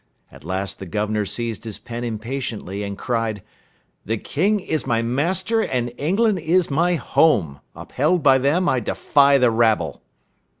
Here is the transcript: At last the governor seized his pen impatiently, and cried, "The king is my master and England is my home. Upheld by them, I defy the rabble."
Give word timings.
At 0.31 0.43
last 0.43 0.79
the 0.79 0.87
governor 0.87 1.25
seized 1.27 1.63
his 1.63 1.77
pen 1.77 2.03
impatiently, 2.03 2.81
and 2.81 2.97
cried, 2.97 3.43
"The 4.03 4.17
king 4.17 4.59
is 4.59 4.87
my 4.87 5.03
master 5.03 5.61
and 5.61 5.93
England 5.95 6.39
is 6.39 6.71
my 6.71 6.95
home. 6.95 7.59
Upheld 7.75 8.23
by 8.23 8.39
them, 8.39 8.67
I 8.67 8.79
defy 8.79 9.37
the 9.37 9.51
rabble." 9.51 10.01